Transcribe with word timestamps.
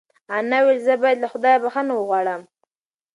انا 0.37 0.57
وویل 0.61 0.79
چې 0.79 0.83
زه 0.87 0.93
باید 1.03 1.17
له 1.23 1.27
خدایه 1.33 1.61
بښنه 1.63 1.93
وغواړم. 1.95 2.41